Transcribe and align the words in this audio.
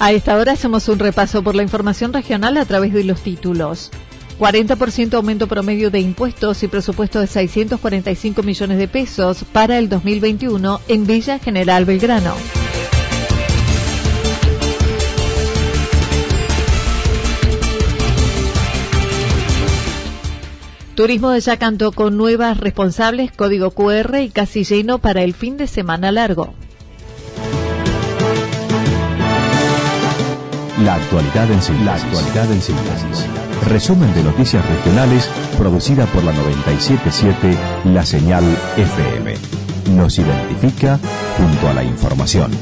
A 0.00 0.12
esta 0.12 0.36
hora 0.36 0.52
hacemos 0.52 0.88
un 0.88 1.00
repaso 1.00 1.42
por 1.42 1.56
la 1.56 1.64
información 1.64 2.12
regional 2.12 2.56
a 2.56 2.64
través 2.64 2.92
de 2.92 3.02
los 3.02 3.20
títulos. 3.20 3.90
40% 4.38 5.14
aumento 5.14 5.48
promedio 5.48 5.90
de 5.90 5.98
impuestos 5.98 6.62
y 6.62 6.68
presupuesto 6.68 7.18
de 7.18 7.26
645 7.26 8.44
millones 8.44 8.78
de 8.78 8.86
pesos 8.86 9.44
para 9.52 9.76
el 9.76 9.88
2021 9.88 10.80
en 10.86 11.04
Villa 11.04 11.40
General 11.40 11.84
Belgrano. 11.84 12.34
Turismo 20.94 21.30
de 21.30 21.40
Yacanto 21.40 21.90
con 21.90 22.16
nuevas 22.16 22.58
responsables, 22.58 23.32
código 23.32 23.72
QR 23.72 24.20
y 24.20 24.30
casi 24.30 24.62
lleno 24.62 25.00
para 25.00 25.22
el 25.22 25.34
fin 25.34 25.56
de 25.56 25.66
semana 25.66 26.12
largo. 26.12 26.54
La 30.84 30.94
actualidad 30.94 31.50
en 31.50 31.60
síntesis. 31.60 31.84
La 31.84 31.94
actualidad 31.94 32.52
en 32.52 32.62
síntesis. 32.62 33.26
Resumen 33.68 34.14
de 34.14 34.22
noticias 34.22 34.64
regionales 34.64 35.28
producida 35.58 36.06
por 36.06 36.22
la 36.22 36.32
977 36.32 37.56
La 37.92 38.04
Señal 38.04 38.44
FM. 38.76 39.34
Nos 39.96 40.18
identifica 40.18 41.00
junto 41.36 41.68
a 41.68 41.74
la 41.74 41.82
información. 41.82 42.52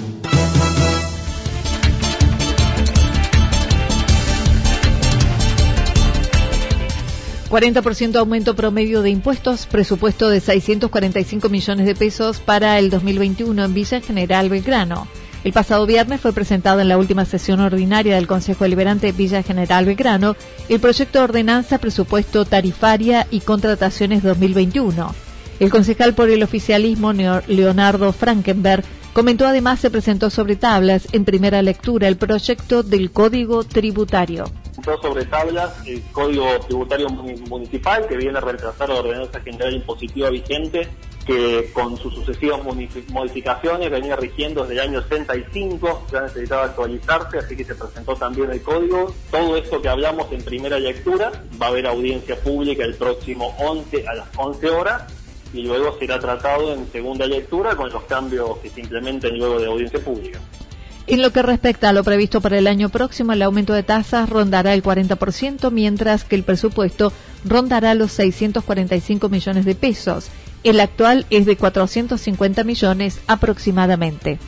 ...40% 7.51 8.17
aumento 8.17 8.57
promedio 8.57 9.03
de 9.03 9.11
impuestos... 9.11 9.67
...presupuesto 9.67 10.29
de 10.29 10.41
645 10.41 11.49
millones 11.49 11.87
de 11.87 11.95
pesos... 11.95 12.41
...para 12.41 12.79
el 12.79 12.91
2021 12.91 13.65
en 13.65 13.75
Villa 13.75 14.01
General 14.01 14.49
Belgrano... 14.49 15.07
El 15.47 15.53
pasado 15.53 15.87
viernes 15.87 16.21
fue 16.21 16.33
presentado 16.33 16.81
en 16.81 16.89
la 16.89 16.99
última 16.99 17.25
sesión 17.25 17.61
ordinaria 17.61 18.17
del 18.17 18.27
Consejo 18.27 18.65
Deliberante 18.65 19.13
Villa 19.13 19.45
General 19.45 19.85
Belgrano 19.85 20.35
el 20.69 20.81
proyecto 20.81 21.21
de 21.21 21.25
ordenanza 21.25 21.79
presupuesto 21.79 22.45
tarifaria 22.45 23.29
y 23.31 23.39
contrataciones 23.39 24.25
2021. 24.25 25.15
El 25.61 25.71
concejal 25.71 26.15
por 26.15 26.31
el 26.31 26.43
oficialismo 26.43 27.13
Leonardo 27.13 28.13
Frankenberg 28.13 28.83
comentó 29.13 29.47
además 29.47 29.79
se 29.79 29.89
presentó 29.89 30.31
sobre 30.31 30.57
tablas 30.57 31.07
en 31.13 31.25
primera 31.25 31.63
lectura 31.63 32.09
el 32.09 32.17
proyecto 32.17 32.83
del 32.83 33.13
Código 33.13 33.63
Tributario 33.63 34.47
sobre 35.03 35.25
tablas 35.25 35.85
el 35.87 36.03
Código 36.13 36.47
Tributario 36.61 37.09
Municipal 37.09 38.07
que 38.07 38.17
viene 38.17 38.39
a 38.39 38.41
reemplazar 38.41 38.89
la 38.89 38.97
ordenanza 38.97 39.41
general 39.41 39.75
impositiva 39.75 40.31
vigente 40.31 40.89
que 41.27 41.73
con 41.73 41.97
sus 41.97 42.15
sucesivas 42.15 42.61
modificaciones 43.09 43.91
venía 43.91 44.15
rigiendo 44.15 44.63
desde 44.63 44.75
el 44.75 44.81
año 44.89 45.03
65, 45.03 46.07
ya 46.13 46.23
necesitaba 46.23 46.67
actualizarse, 46.67 47.39
así 47.39 47.57
que 47.57 47.65
se 47.65 47.75
presentó 47.75 48.15
también 48.15 48.53
el 48.53 48.63
código. 48.63 49.13
Todo 49.33 49.57
esto 49.57 49.83
que 49.83 49.89
hablamos 49.89 50.31
en 50.31 50.43
primera 50.43 50.79
lectura 50.79 51.33
va 51.61 51.67
a 51.67 51.69
haber 51.71 51.89
audiencia 51.89 52.37
pública 52.37 52.85
el 52.85 52.95
próximo 52.95 53.57
11 53.59 54.07
a 54.07 54.15
las 54.15 54.29
11 54.37 54.71
horas 54.71 55.03
y 55.53 55.63
luego 55.63 55.99
será 55.99 56.21
tratado 56.21 56.73
en 56.73 56.91
segunda 56.93 57.27
lectura 57.27 57.75
con 57.75 57.91
los 57.91 58.05
cambios 58.05 58.59
que 58.59 58.71
se 58.71 58.83
implementen 58.83 59.37
luego 59.37 59.59
de 59.59 59.67
audiencia 59.67 59.99
pública. 59.99 60.39
En 61.09 61.23
lo 61.23 61.31
que 61.31 61.43
respecta 61.43 61.89
a 61.89 61.93
lo 61.93 62.03
previsto 62.03 62.41
para 62.41 62.59
el 62.59 62.67
año 62.67 62.89
próximo, 62.89 63.33
el 63.33 63.43
aumento 63.43 63.73
de 63.73 63.85
tasas 63.85 64.29
rondará 64.29 64.75
el 64.75 64.83
40%, 64.83 65.71
mientras 65.71 66.25
que 66.25 66.35
el 66.35 66.43
presupuesto 66.43 67.13
rondará 67.45 67.95
los 67.95 68.11
645 68.11 69.29
millones 69.29 69.65
de 69.65 69.77
pesos. 69.77 70.31
El 70.65 70.81
actual 70.81 71.25
es 71.31 71.47
de 71.47 71.57
450 71.57 72.65
millones 72.65 73.21
aproximadamente. 73.29 74.41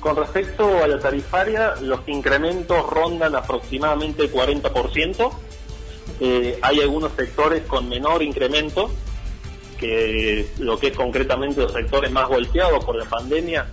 Con 0.00 0.16
respecto 0.16 0.82
a 0.82 0.88
la 0.88 0.98
tarifaria, 0.98 1.74
los 1.82 2.00
incrementos 2.06 2.88
rondan 2.88 3.34
aproximadamente 3.34 4.22
el 4.22 4.32
40%. 4.32 5.30
Eh, 6.20 6.58
hay 6.62 6.80
algunos 6.80 7.12
sectores 7.12 7.64
con 7.64 7.90
menor 7.90 8.22
incremento, 8.22 8.90
que 9.78 10.48
lo 10.60 10.78
que 10.78 10.86
es 10.86 10.96
concretamente 10.96 11.60
los 11.60 11.74
sectores 11.74 12.10
más 12.10 12.26
golpeados 12.26 12.82
por 12.86 12.96
la 12.96 13.04
pandemia 13.04 13.66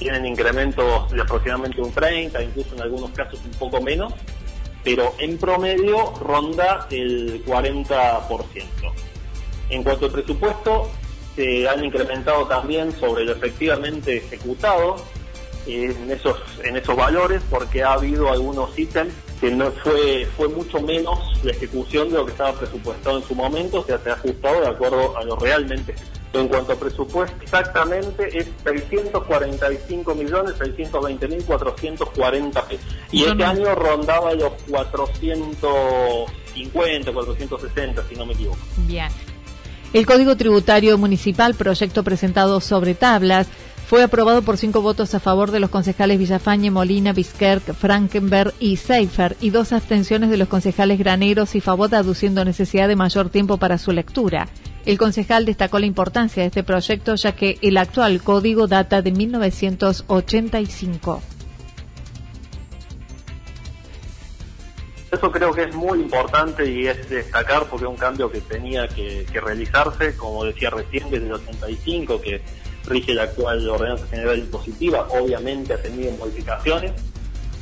tienen 0.00 0.24
incrementos 0.24 1.10
de 1.12 1.20
aproximadamente 1.20 1.80
un 1.80 1.92
30, 1.92 2.42
incluso 2.42 2.74
en 2.74 2.80
algunos 2.80 3.10
casos 3.10 3.38
un 3.44 3.50
poco 3.52 3.82
menos, 3.82 4.14
pero 4.82 5.14
en 5.18 5.36
promedio 5.36 6.12
ronda 6.20 6.88
el 6.90 7.44
40%. 7.44 8.64
En 9.68 9.84
cuanto 9.84 10.06
al 10.06 10.12
presupuesto, 10.12 10.90
se 11.36 11.68
han 11.68 11.84
incrementado 11.84 12.46
también 12.46 12.90
sobre 12.98 13.24
lo 13.24 13.32
efectivamente 13.32 14.16
ejecutado 14.16 14.96
en 15.66 16.10
esos, 16.10 16.38
en 16.64 16.78
esos 16.78 16.96
valores 16.96 17.42
porque 17.50 17.82
ha 17.82 17.92
habido 17.92 18.32
algunos 18.32 18.76
ítems 18.78 19.12
que 19.38 19.50
no 19.50 19.70
fue, 19.70 20.26
fue 20.36 20.48
mucho 20.48 20.80
menos 20.80 21.18
la 21.44 21.52
ejecución 21.52 22.08
de 22.10 22.16
lo 22.16 22.24
que 22.24 22.32
estaba 22.32 22.58
presupuestado 22.58 23.18
en 23.18 23.24
su 23.24 23.34
momento, 23.34 23.80
o 23.80 23.84
sea, 23.84 23.98
se 23.98 24.10
ha 24.10 24.14
ajustado 24.14 24.62
de 24.62 24.68
acuerdo 24.68 25.16
a 25.16 25.24
lo 25.24 25.36
realmente 25.36 25.94
en 26.32 26.48
cuanto 26.48 26.72
a 26.72 26.76
presupuesto, 26.76 27.36
exactamente 27.42 28.38
es 28.38 28.46
645 28.64 30.14
millones 30.14 30.54
620 30.58 31.28
mil 31.28 31.44
440 31.44 32.64
pesos. 32.66 32.86
Y 33.10 33.24
este 33.24 33.44
año 33.44 33.74
rondaba 33.74 34.32
los 34.34 34.52
450, 34.70 37.12
460, 37.12 38.04
si 38.08 38.14
no 38.14 38.24
me 38.26 38.34
equivoco. 38.34 38.58
Bien. 38.86 39.08
El 39.92 40.06
Código 40.06 40.36
Tributario 40.36 40.96
Municipal, 40.98 41.54
proyecto 41.54 42.04
presentado 42.04 42.60
sobre 42.60 42.94
tablas, 42.94 43.48
fue 43.88 44.04
aprobado 44.04 44.42
por 44.42 44.56
cinco 44.56 44.82
votos 44.82 45.16
a 45.16 45.20
favor 45.20 45.50
de 45.50 45.58
los 45.58 45.68
concejales 45.68 46.16
Villafañe, 46.16 46.70
Molina, 46.70 47.12
Biskerk, 47.12 47.74
Frankenberg 47.74 48.54
y 48.60 48.76
Seifer 48.76 49.36
y 49.40 49.50
dos 49.50 49.72
abstenciones 49.72 50.30
de 50.30 50.36
los 50.36 50.46
concejales 50.46 51.00
Graneros 51.00 51.56
y 51.56 51.60
Favot 51.60 51.92
aduciendo 51.92 52.44
necesidad 52.44 52.86
de 52.86 52.94
mayor 52.94 53.30
tiempo 53.30 53.56
para 53.56 53.78
su 53.78 53.90
lectura. 53.90 54.46
El 54.86 54.96
concejal 54.96 55.44
destacó 55.44 55.78
la 55.78 55.84
importancia 55.86 56.42
de 56.42 56.46
este 56.46 56.62
proyecto 56.62 57.14
ya 57.14 57.32
que 57.32 57.58
el 57.60 57.76
actual 57.76 58.22
código 58.22 58.66
data 58.66 59.02
de 59.02 59.12
1985. 59.12 61.20
Eso 65.12 65.30
creo 65.32 65.52
que 65.52 65.64
es 65.64 65.74
muy 65.74 66.00
importante 66.00 66.70
y 66.70 66.86
es 66.86 67.10
destacar 67.10 67.66
porque 67.66 67.84
es 67.84 67.90
un 67.90 67.96
cambio 67.96 68.30
que 68.30 68.40
tenía 68.40 68.88
que, 68.88 69.26
realizarse, 69.32 70.16
como 70.16 70.44
decía 70.44 70.70
recién, 70.70 71.10
desde 71.10 71.26
el 71.26 71.32
85, 71.32 72.20
que 72.20 72.40
rige 72.86 73.12
la 73.12 73.24
actual 73.24 73.68
ordenanza 73.68 74.06
general 74.06 74.38
impositiva, 74.38 75.08
obviamente 75.10 75.74
ha 75.74 75.82
tenido 75.82 76.12
modificaciones, 76.12 76.92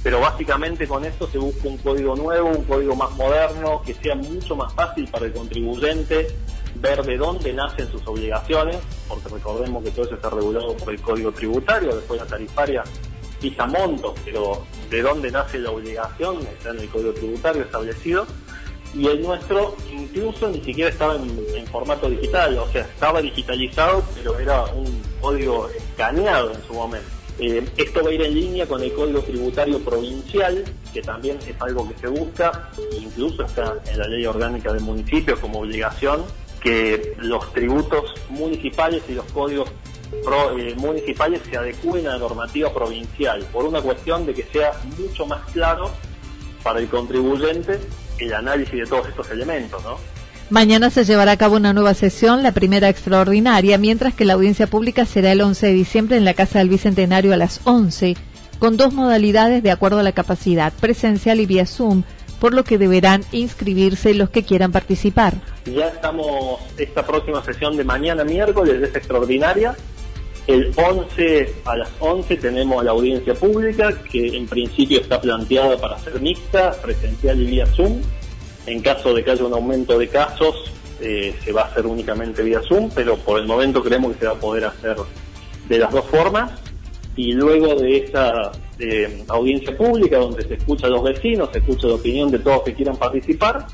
pero 0.02 0.20
básicamente 0.20 0.86
con 0.86 1.06
esto 1.06 1.26
se 1.26 1.38
busca 1.38 1.68
un 1.68 1.78
código 1.78 2.14
nuevo, 2.14 2.50
un 2.50 2.64
código 2.64 2.94
más 2.94 3.10
moderno, 3.12 3.82
que 3.84 3.94
sea 3.94 4.14
mucho 4.14 4.54
más 4.54 4.72
fácil 4.74 5.08
para 5.08 5.26
el 5.26 5.32
contribuyente 5.32 6.28
ver 6.76 7.02
de 7.04 7.16
dónde 7.16 7.52
nacen 7.52 7.90
sus 7.90 8.06
obligaciones, 8.06 8.78
porque 9.08 9.28
recordemos 9.28 9.82
que 9.82 9.90
todo 9.90 10.06
eso 10.06 10.14
está 10.14 10.30
regulado 10.30 10.76
por 10.76 10.92
el 10.92 11.00
código 11.00 11.32
tributario, 11.32 11.94
después 11.94 12.20
la 12.20 12.26
tarifaria 12.26 12.84
fija 13.40 13.66
montos, 13.66 14.14
pero 14.24 14.64
de 14.90 15.02
dónde 15.02 15.30
nace 15.30 15.58
la 15.58 15.70
obligación 15.70 16.38
está 16.46 16.70
en 16.70 16.80
el 16.80 16.88
código 16.88 17.12
tributario 17.12 17.62
establecido 17.62 18.26
y 18.94 19.06
el 19.06 19.22
nuestro 19.22 19.76
incluso 19.92 20.48
ni 20.48 20.60
siquiera 20.62 20.90
estaba 20.90 21.16
en, 21.16 21.66
formato 21.66 22.08
digital, 22.08 22.58
o 22.58 22.66
sea, 22.68 22.82
estaba 22.82 23.20
digitalizado, 23.20 24.02
pero 24.14 24.38
era 24.38 24.64
un 24.66 25.02
código 25.20 25.68
escaneado 25.68 26.52
en 26.52 26.62
su 26.66 26.72
momento. 26.72 27.08
Eh, 27.38 27.64
esto 27.76 28.02
va 28.02 28.10
a 28.10 28.12
ir 28.14 28.22
en 28.22 28.34
línea 28.34 28.66
con 28.66 28.82
el 28.82 28.92
código 28.92 29.20
tributario 29.20 29.78
provincial, 29.80 30.64
que 30.92 31.02
también 31.02 31.38
es 31.46 31.54
algo 31.60 31.88
que 31.88 31.98
se 32.00 32.08
busca, 32.08 32.70
incluso 32.98 33.44
está 33.44 33.76
en 33.86 33.98
la 33.98 34.08
ley 34.08 34.24
orgánica 34.26 34.72
de 34.72 34.80
municipios 34.80 35.38
como 35.38 35.60
obligación, 35.60 36.24
que 36.60 37.14
los 37.18 37.52
tributos 37.52 38.14
municipales 38.30 39.02
y 39.08 39.12
los 39.12 39.24
códigos 39.32 39.70
eh, 40.58 40.74
municipales 40.76 41.42
se 41.48 41.56
adecúen 41.56 42.06
a 42.06 42.12
la 42.12 42.18
normativa 42.18 42.72
provincial, 42.72 43.44
por 43.52 43.64
una 43.64 43.80
cuestión 43.80 44.26
de 44.26 44.34
que 44.34 44.44
sea 44.44 44.72
mucho 44.98 45.26
más 45.26 45.40
claro 45.52 45.90
para 46.62 46.80
el 46.80 46.88
contribuyente 46.88 47.78
el 48.18 48.34
análisis 48.34 48.74
de 48.74 48.86
todos 48.86 49.08
estos 49.08 49.30
elementos, 49.30 49.82
¿no? 49.84 49.96
Mañana 50.50 50.88
se 50.88 51.04
llevará 51.04 51.32
a 51.32 51.36
cabo 51.36 51.56
una 51.56 51.74
nueva 51.74 51.92
sesión, 51.92 52.42
la 52.42 52.52
primera 52.52 52.88
extraordinaria, 52.88 53.76
mientras 53.76 54.14
que 54.14 54.24
la 54.24 54.32
audiencia 54.32 54.66
pública 54.66 55.04
será 55.04 55.32
el 55.32 55.42
11 55.42 55.66
de 55.66 55.72
diciembre 55.74 56.16
en 56.16 56.24
la 56.24 56.32
Casa 56.32 56.58
del 56.58 56.70
Bicentenario 56.70 57.34
a 57.34 57.36
las 57.36 57.60
11, 57.64 58.16
con 58.58 58.78
dos 58.78 58.94
modalidades 58.94 59.62
de 59.62 59.70
acuerdo 59.70 59.98
a 59.98 60.02
la 60.02 60.12
capacidad, 60.12 60.72
presencial 60.72 61.40
y 61.40 61.46
vía 61.46 61.66
Zoom, 61.66 62.02
por 62.40 62.54
lo 62.54 62.64
que 62.64 62.78
deberán 62.78 63.24
inscribirse 63.32 64.14
los 64.14 64.30
que 64.30 64.42
quieran 64.42 64.72
participar. 64.72 65.34
Ya 65.64 65.88
estamos, 65.88 66.60
esta 66.76 67.06
próxima 67.06 67.42
sesión 67.44 67.76
de 67.76 67.84
mañana 67.84 68.24
miércoles 68.24 68.82
es 68.82 68.94
extraordinaria. 68.94 69.76
El 70.46 70.72
11 70.76 71.54
a 71.66 71.76
las 71.76 71.90
11 72.00 72.36
tenemos 72.36 72.82
la 72.82 72.92
audiencia 72.92 73.34
pública, 73.34 73.92
que 74.10 74.36
en 74.36 74.46
principio 74.46 75.00
está 75.00 75.20
planteada 75.20 75.76
para 75.76 75.98
ser 75.98 76.20
mixta, 76.20 76.72
presencial 76.80 77.40
y 77.42 77.46
vía 77.46 77.66
Zoom. 77.66 78.00
En 78.66 78.80
caso 78.80 79.12
de 79.12 79.24
que 79.24 79.30
haya 79.30 79.44
un 79.44 79.52
aumento 79.52 79.98
de 79.98 80.08
casos, 80.08 80.72
eh, 81.00 81.34
se 81.44 81.52
va 81.52 81.62
a 81.62 81.64
hacer 81.66 81.86
únicamente 81.86 82.42
vía 82.42 82.60
Zoom, 82.66 82.90
pero 82.94 83.16
por 83.18 83.38
el 83.38 83.46
momento 83.46 83.82
creemos 83.82 84.14
que 84.14 84.20
se 84.20 84.26
va 84.26 84.32
a 84.32 84.40
poder 84.40 84.64
hacer 84.64 84.96
de 85.68 85.78
las 85.78 85.92
dos 85.92 86.06
formas. 86.06 86.50
Y 87.14 87.32
luego 87.32 87.74
de 87.74 87.98
esa 87.98 88.52
eh, 88.78 89.24
audiencia 89.28 89.76
pública, 89.76 90.18
donde 90.18 90.42
se 90.46 90.54
escucha 90.54 90.86
a 90.86 90.90
los 90.90 91.02
vecinos, 91.02 91.50
se 91.52 91.58
escucha 91.58 91.88
la 91.88 91.94
opinión 91.94 92.30
de 92.30 92.38
todos 92.38 92.62
que 92.62 92.74
quieran 92.74 92.96
participar, 92.96 93.66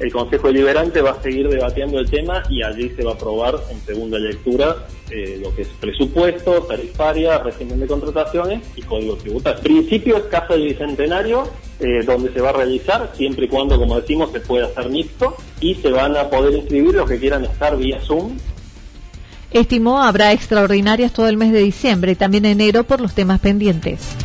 el 0.00 0.12
Consejo 0.12 0.48
Deliberante 0.48 1.00
va 1.00 1.12
a 1.12 1.22
seguir 1.22 1.48
debatiendo 1.48 2.00
el 2.00 2.10
tema 2.10 2.42
y 2.50 2.62
allí 2.62 2.90
se 2.90 3.04
va 3.04 3.12
a 3.12 3.14
aprobar 3.14 3.54
en 3.70 3.80
segunda 3.82 4.18
lectura 4.18 4.86
eh, 5.10 5.38
lo 5.40 5.54
que 5.54 5.62
es 5.62 5.68
presupuesto, 5.80 6.62
tarifaria, 6.62 7.38
régimen 7.38 7.78
de 7.78 7.86
contrataciones 7.86 8.62
y 8.74 8.82
código 8.82 9.16
tributario. 9.16 9.62
Principio 9.62 10.16
es 10.16 10.24
Casa 10.24 10.54
del 10.54 10.64
Bicentenario, 10.64 11.48
eh, 11.78 12.02
donde 12.04 12.32
se 12.32 12.40
va 12.40 12.50
a 12.50 12.54
realizar, 12.54 13.12
siempre 13.14 13.44
y 13.44 13.48
cuando, 13.48 13.78
como 13.78 14.00
decimos, 14.00 14.32
se 14.32 14.40
pueda 14.40 14.66
hacer 14.66 14.90
mixto 14.90 15.36
y 15.60 15.76
se 15.76 15.90
van 15.90 16.16
a 16.16 16.28
poder 16.28 16.54
inscribir 16.54 16.94
los 16.94 17.08
que 17.08 17.18
quieran 17.18 17.44
estar 17.44 17.76
vía 17.76 18.00
Zoom. 18.00 18.36
Estimó 19.52 20.02
habrá 20.02 20.32
extraordinarias 20.32 21.12
todo 21.12 21.28
el 21.28 21.36
mes 21.36 21.52
de 21.52 21.60
diciembre 21.60 22.12
y 22.12 22.16
también 22.16 22.44
enero 22.44 22.82
por 22.82 23.00
los 23.00 23.14
temas 23.14 23.38
pendientes. 23.38 24.16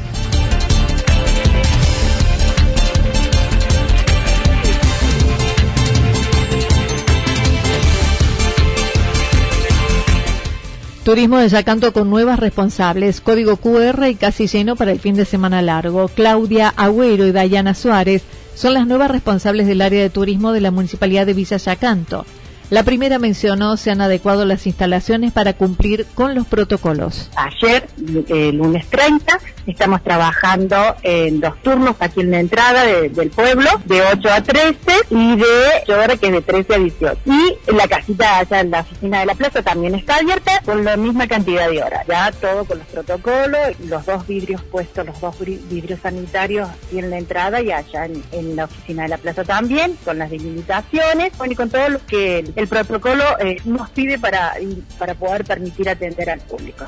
Turismo 11.10 11.40
de 11.40 11.50
Yacanto 11.50 11.92
con 11.92 12.08
nuevas 12.08 12.38
responsables, 12.38 13.20
código 13.20 13.58
QR 13.58 14.10
y 14.10 14.14
casi 14.14 14.46
lleno 14.46 14.76
para 14.76 14.92
el 14.92 15.00
fin 15.00 15.16
de 15.16 15.26
semana 15.26 15.60
largo. 15.64 16.08
Claudia 16.08 16.72
Agüero 16.78 17.26
y 17.26 17.32
Dayana 17.32 17.74
Suárez 17.74 18.22
son 18.54 18.76
las 18.76 18.86
nuevas 18.86 19.10
responsables 19.10 19.66
del 19.66 19.82
área 19.82 20.04
de 20.04 20.12
turismo 20.12 20.52
de 20.52 20.62
la 20.62 20.70
Municipalidad 20.70 21.26
de 21.26 21.34
Villa 21.34 21.58
Yacanto. 21.58 22.28
La 22.70 22.84
primera 22.84 23.18
mencionó 23.18 23.78
se 23.78 23.90
han 23.90 24.00
adecuado 24.00 24.46
las 24.46 24.68
instalaciones 24.68 25.34
para 25.34 25.54
cumplir 25.54 26.06
con 26.14 26.36
los 26.36 26.46
protocolos. 26.46 27.32
Ayer, 27.36 27.88
el 28.28 28.58
lunes 28.58 28.88
30, 28.90 29.40
estamos 29.66 30.04
trabajando 30.04 30.78
en 31.02 31.40
dos 31.40 31.60
turnos 31.64 31.96
aquí 32.00 32.22
en 32.22 32.30
la 32.30 32.40
entrada 32.40 32.86
del 32.86 33.32
pueblo, 33.32 33.70
de 33.86 34.04
8 34.04 34.30
a 34.30 34.44
13 34.44 34.78
y 35.10 35.36
de 35.36 35.94
ahora 35.94 36.16
que 36.18 36.28
es 36.28 36.32
de 36.32 36.42
13 36.42 36.76
a 36.76 36.78
18. 36.78 37.22
Y 37.26 37.74
la 37.74 37.88
casita 37.88 38.38
allá 38.38 38.62
en 38.62 38.70
la 38.70 38.82
oficina 38.82 39.20
de 39.22 39.26
la 39.26 39.34
plaza 39.34 39.64
también 39.64 39.96
está 39.96 40.18
abierta 40.18 40.62
con 40.64 40.84
la 40.84 40.96
misma 40.96 41.28
cantidad 41.28 41.68
de 41.72 41.82
horas. 41.82 42.06
Ya 42.08 42.32
todo 42.34 42.66
con 42.66 42.78
los 42.78 42.88
protocolos, 42.88 43.80
los 43.88 44.06
dos 44.06 44.28
vidrios 44.28 44.62
puestos, 44.62 45.08
los 45.08 45.20
dos 45.20 45.36
vidrios 45.40 46.00
sanitarios 46.02 46.70
aquí 46.70 47.00
en 47.00 47.10
la 47.10 47.18
entrada 47.18 47.62
y 47.62 47.72
allá 47.72 48.06
en, 48.06 48.56
la 48.56 48.66
oficina 48.66 49.04
de 49.04 49.10
la 49.10 49.18
plaza 49.18 49.44
también, 49.44 49.96
con 50.06 50.20
las 50.20 50.30
delimitaciones, 50.30 51.36
bueno, 51.38 51.54
y 51.54 51.56
con 51.56 51.70
todo 51.70 51.90
lo 51.90 52.06
que 52.06 52.44
el 52.60 52.68
protocolo 52.68 53.24
eh, 53.40 53.58
nos 53.64 53.90
pide 53.90 54.20
para, 54.20 54.54
para 54.98 55.16
poder 55.16 55.46
permitir 55.46 55.88
atender 55.88 56.30
al 56.30 56.42
público. 56.42 56.86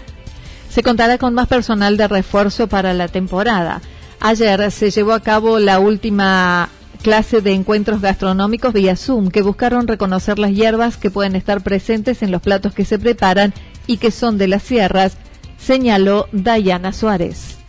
Se 0.69 0.83
contará 0.83 1.18
con 1.18 1.33
más 1.33 1.47
personal 1.47 1.95
de 1.95 2.07
refuerzo 2.07 2.68
para 2.68 2.94
la 2.94 3.07
temporada. 3.07 3.81
Ayer 4.19 4.69
se 4.71 4.91
llevó 4.91 5.13
a 5.13 5.21
cabo 5.21 5.59
la 5.59 5.79
última 5.79 6.69
clase 7.01 7.41
de 7.41 7.53
encuentros 7.53 8.01
gastronómicos 8.01 8.73
vía 8.73 8.95
Zoom 8.95 9.29
que 9.29 9.41
buscaron 9.41 9.88
reconocer 9.88 10.39
las 10.39 10.51
hierbas 10.51 10.97
que 10.97 11.09
pueden 11.09 11.35
estar 11.35 11.62
presentes 11.62 12.21
en 12.21 12.31
los 12.31 12.41
platos 12.41 12.73
que 12.73 12.85
se 12.85 13.00
preparan 13.00 13.53
y 13.88 13.97
que 13.97 14.12
son 14.12 14.38
de 14.38 14.47
las 14.47 14.63
sierras, 14.63 15.18
señaló 15.57 16.27
Dayana 16.31 16.94
Suárez. 16.94 17.60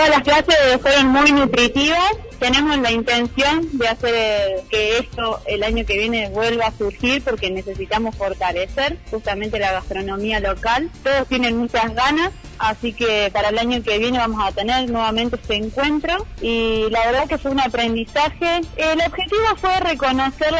Todas 0.00 0.16
las 0.16 0.22
clases 0.22 0.80
fueron 0.80 1.08
muy 1.08 1.30
nutritivas. 1.30 2.16
Tenemos 2.38 2.78
la 2.78 2.90
intención 2.90 3.68
de 3.72 3.86
hacer 3.86 4.62
que 4.70 4.96
esto 4.96 5.42
el 5.44 5.62
año 5.62 5.84
que 5.84 5.98
viene 5.98 6.30
vuelva 6.30 6.68
a 6.68 6.72
surgir 6.72 7.22
porque 7.22 7.50
necesitamos 7.50 8.16
fortalecer 8.16 8.96
justamente 9.10 9.58
la 9.58 9.72
gastronomía 9.72 10.40
local. 10.40 10.88
Todos 11.04 11.28
tienen 11.28 11.58
muchas 11.58 11.94
ganas, 11.94 12.32
así 12.58 12.94
que 12.94 13.28
para 13.30 13.50
el 13.50 13.58
año 13.58 13.82
que 13.82 13.98
viene 13.98 14.16
vamos 14.16 14.42
a 14.42 14.52
tener 14.52 14.88
nuevamente 14.88 15.36
este 15.36 15.56
encuentro 15.56 16.26
y 16.40 16.86
la 16.88 17.04
verdad 17.04 17.28
que 17.28 17.36
fue 17.36 17.50
un 17.50 17.60
aprendizaje. 17.60 18.62
El 18.78 19.02
objetivo 19.06 19.54
fue 19.60 19.80
reconocer 19.80 20.50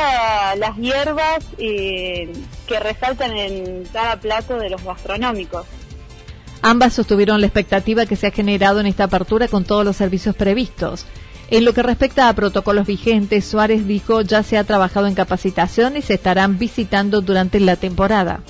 las 0.57 0.77
hierbas 0.77 1.47
que 1.57 2.79
resaltan 2.79 3.35
en 3.39 3.85
cada 3.91 4.17
plato 4.17 4.59
de 4.59 4.69
los 4.69 4.85
gastronómicos. 4.85 5.65
Ambas 6.63 6.93
sostuvieron 6.93 7.41
la 7.41 7.47
expectativa 7.47 8.07
que 8.07 8.17
se 8.17 8.27
ha 8.27 8.31
generado 8.31 8.81
en 8.81 8.87
esta 8.87 9.05
apertura 9.05 9.49
con 9.49 9.65
todos 9.65 9.85
los 9.85 9.97
servicios 9.97 10.37
previstos. 10.37 11.07
En 11.51 11.65
lo 11.65 11.73
que 11.73 11.83
respecta 11.83 12.29
a 12.29 12.35
protocolos 12.35 12.87
vigentes, 12.87 13.45
Suárez 13.45 13.87
dijo 13.87 14.21
ya 14.21 14.43
se 14.43 14.59
ha 14.59 14.65
trabajado 14.65 15.07
en 15.07 15.15
capacitación 15.15 15.97
y 15.97 16.03
se 16.03 16.15
estarán 16.15 16.59
visitando 16.59 17.23
durante 17.23 17.59
la 17.61 17.77
temporada. 17.77 18.41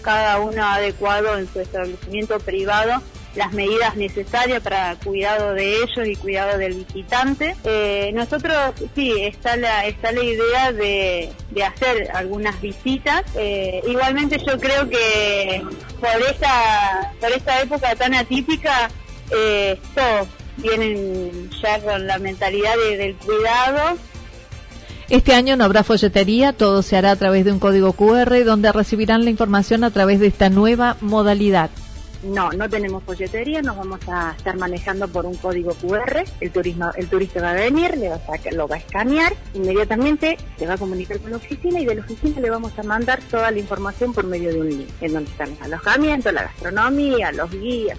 Cada 0.00 0.38
uno 0.38 0.64
adecuado 0.64 1.36
en 1.38 1.46
su 1.52 1.60
establecimiento 1.60 2.38
privado 2.38 3.02
las 3.36 3.52
medidas 3.52 3.96
necesarias 3.96 4.62
para 4.62 4.96
cuidado 4.96 5.54
de 5.54 5.76
ellos 5.76 6.06
y 6.06 6.16
cuidado 6.16 6.58
del 6.58 6.84
visitante. 6.84 7.56
Eh, 7.64 8.12
nosotros 8.14 8.56
sí, 8.94 9.12
está 9.20 9.56
la, 9.56 9.86
está 9.86 10.12
la 10.12 10.22
idea 10.22 10.72
de, 10.72 11.32
hacer 11.64 12.10
algunas 12.14 12.60
visitas. 12.60 13.22
Eh, 13.36 13.82
igualmente 13.86 14.38
yo 14.46 14.58
creo 14.58 14.88
que 14.88 15.62
por 16.00 16.22
esta, 16.30 17.12
por 17.20 17.32
esta 17.32 17.62
época 17.62 17.94
tan 17.96 18.14
atípica, 18.14 18.90
eh, 19.30 19.78
todos 19.94 20.28
vienen 20.56 21.50
ya 21.62 21.80
con 21.80 22.06
la 22.06 22.18
mentalidad 22.18 22.74
del 22.76 23.16
cuidado 23.16 23.98
este 25.10 25.34
año 25.34 25.56
no 25.56 25.64
habrá 25.64 25.84
folletería, 25.84 26.54
todo 26.54 26.82
se 26.82 26.96
hará 26.96 27.10
a 27.10 27.16
través 27.16 27.44
de 27.44 27.52
un 27.52 27.58
código 27.58 27.92
QR 27.92 28.42
donde 28.44 28.72
recibirán 28.72 29.24
la 29.24 29.30
información 29.30 29.84
a 29.84 29.90
través 29.90 30.18
de 30.18 30.28
esta 30.28 30.48
nueva 30.48 30.96
modalidad. 31.00 31.70
No, 32.24 32.50
no 32.52 32.68
tenemos 32.68 33.02
folletería, 33.04 33.60
nos 33.60 33.76
vamos 33.76 34.00
a 34.08 34.34
estar 34.36 34.56
manejando 34.56 35.06
por 35.08 35.26
un 35.26 35.36
código 35.36 35.74
QR. 35.74 36.24
El 36.40 36.50
turismo, 36.50 36.90
el 36.96 37.08
turista 37.08 37.42
va 37.42 37.50
a 37.50 37.54
venir, 37.54 37.96
le 37.96 38.08
va 38.08 38.16
a 38.16 38.52
lo 38.52 38.66
va 38.66 38.76
a 38.76 38.78
escanear, 38.78 39.34
inmediatamente 39.52 40.38
se 40.58 40.66
va 40.66 40.74
a 40.74 40.78
comunicar 40.78 41.18
con 41.20 41.30
la 41.30 41.36
oficina 41.36 41.80
y 41.80 41.84
de 41.84 41.94
la 41.96 42.00
oficina 42.02 42.40
le 42.40 42.50
vamos 42.50 42.72
a 42.78 42.82
mandar 42.82 43.20
toda 43.30 43.50
la 43.50 43.58
información 43.58 44.12
por 44.12 44.24
medio 44.24 44.52
de 44.52 44.60
un 44.60 44.68
link, 44.68 44.88
en 45.00 45.12
donde 45.12 45.30
están 45.30 45.50
los 45.50 45.62
alojamientos, 45.62 46.32
la 46.32 46.42
gastronomía, 46.44 47.32
los 47.32 47.50
guías. 47.50 47.98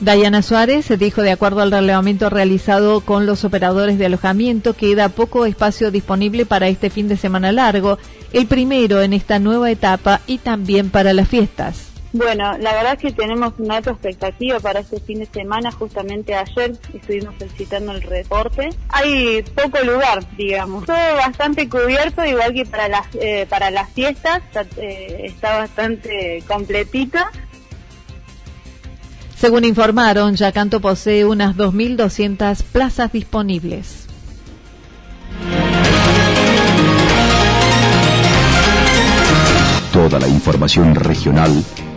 Dayana 0.00 0.42
Suárez 0.42 0.86
dijo, 0.98 1.22
de 1.22 1.30
acuerdo 1.30 1.62
al 1.62 1.70
relevamiento 1.70 2.28
realizado 2.28 3.00
con 3.00 3.24
los 3.24 3.44
operadores 3.44 3.98
de 3.98 4.04
alojamiento, 4.04 4.74
queda 4.74 5.08
poco 5.08 5.46
espacio 5.46 5.90
disponible 5.90 6.44
para 6.44 6.68
este 6.68 6.90
fin 6.90 7.08
de 7.08 7.16
semana 7.16 7.50
largo, 7.50 7.98
el 8.34 8.46
primero 8.46 9.00
en 9.00 9.14
esta 9.14 9.38
nueva 9.38 9.70
etapa 9.70 10.20
y 10.26 10.36
también 10.38 10.90
para 10.90 11.14
las 11.14 11.28
fiestas. 11.28 11.95
Bueno, 12.12 12.56
la 12.58 12.72
verdad 12.72 12.94
es 12.94 12.98
que 13.00 13.12
tenemos 13.12 13.52
una 13.58 13.76
alta 13.76 13.90
expectativa 13.90 14.60
para 14.60 14.80
este 14.80 15.00
fin 15.00 15.18
de 15.18 15.26
semana. 15.26 15.70
Justamente 15.72 16.34
ayer 16.34 16.72
estuvimos 16.94 17.34
felicitando 17.36 17.92
el 17.92 18.02
reporte. 18.02 18.70
Hay 18.88 19.42
poco 19.42 19.78
lugar, 19.84 20.24
digamos. 20.36 20.86
Todo 20.86 21.14
bastante 21.16 21.68
cubierto, 21.68 22.24
igual 22.24 22.54
que 22.54 22.64
para 22.64 22.88
las, 22.88 23.06
eh, 23.14 23.46
para 23.48 23.70
las 23.70 23.90
fiestas. 23.90 24.42
Está, 24.44 24.66
eh, 24.78 25.22
está 25.24 25.58
bastante 25.58 26.42
completita. 26.46 27.30
Según 29.36 29.64
informaron, 29.64 30.34
Yacanto 30.36 30.80
posee 30.80 31.26
unas 31.26 31.56
2.200 31.56 32.62
plazas 32.62 33.12
disponibles. 33.12 34.06
toda 39.96 40.20
la 40.20 40.28
información 40.28 40.94
regional 40.94 41.64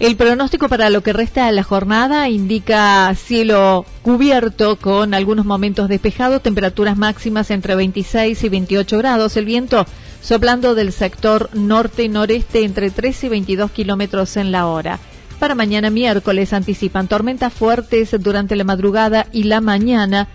El 0.00 0.14
pronóstico 0.14 0.68
para 0.68 0.90
lo 0.90 1.02
que 1.02 1.12
resta 1.12 1.46
de 1.46 1.52
la 1.52 1.64
jornada 1.64 2.28
indica 2.28 3.12
cielo 3.16 3.84
cubierto 4.02 4.76
con 4.76 5.12
algunos 5.12 5.44
momentos 5.44 5.88
despejados, 5.88 6.40
temperaturas 6.40 6.96
máximas 6.96 7.50
entre 7.50 7.74
26 7.74 8.44
y 8.44 8.48
28 8.48 8.96
grados, 8.98 9.36
el 9.36 9.44
viento 9.44 9.86
soplando 10.22 10.76
del 10.76 10.92
sector 10.92 11.50
norte-noreste 11.52 12.62
entre 12.62 12.90
13 12.90 13.26
y 13.26 13.28
22 13.30 13.72
kilómetros 13.72 14.36
en 14.36 14.52
la 14.52 14.68
hora. 14.68 15.00
Para 15.40 15.56
mañana 15.56 15.90
miércoles 15.90 16.52
anticipan 16.52 17.08
tormentas 17.08 17.52
fuertes 17.52 18.14
durante 18.20 18.54
la 18.54 18.64
madrugada 18.64 19.26
y 19.32 19.44
la 19.44 19.60
mañana, 19.60 20.28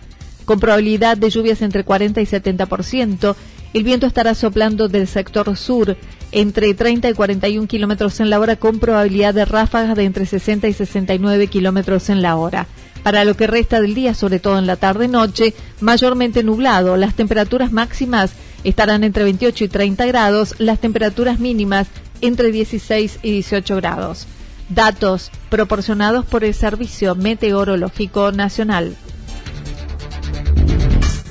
con 0.44 0.60
probabilidad 0.60 1.16
de 1.16 1.30
lluvias 1.30 1.62
entre 1.62 1.86
40 1.86 2.20
y 2.20 2.26
70%. 2.26 3.36
El 3.74 3.84
viento 3.84 4.06
estará 4.06 4.36
soplando 4.36 4.88
del 4.88 5.08
sector 5.08 5.58
sur 5.58 5.98
entre 6.32 6.74
30 6.74 7.10
y 7.10 7.14
41 7.14 7.68
kilómetros 7.68 8.20
en 8.20 8.30
la 8.30 8.40
hora, 8.40 8.56
con 8.56 8.80
probabilidad 8.80 9.34
de 9.34 9.46
ráfagas 9.46 9.96
de 9.96 10.04
entre 10.04 10.26
60 10.26 10.68
y 10.68 10.74
69 10.74 11.48
kilómetros 11.48 12.10
en 12.10 12.22
la 12.22 12.36
hora. 12.36 12.68
Para 13.04 13.26
lo 13.26 13.36
que 13.36 13.48
resta 13.48 13.82
del 13.82 13.96
día, 13.96 14.14
sobre 14.14 14.40
todo 14.40 14.58
en 14.60 14.68
la 14.68 14.76
tarde-noche, 14.76 15.54
mayormente 15.82 16.44
nublado. 16.44 16.98
Las 16.98 17.16
temperaturas 17.16 17.72
máximas 17.72 18.34
estarán 18.64 19.04
entre 19.04 19.24
28 19.24 19.66
y 19.66 19.68
30 19.68 20.06
grados, 20.06 20.56
las 20.60 20.80
temperaturas 20.80 21.40
mínimas 21.40 21.88
entre 22.22 22.52
16 22.52 23.20
y 23.24 23.32
18 23.32 23.76
grados. 23.76 24.28
Datos 24.70 25.32
proporcionados 25.50 26.26
por 26.26 26.44
el 26.44 26.54
Servicio 26.54 27.16
Meteorológico 27.16 28.32
Nacional. 28.32 28.96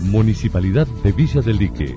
Municipalidad 0.02 0.86
de 1.02 1.12
Villa 1.12 1.40
del 1.40 1.56
Lique. 1.56 1.96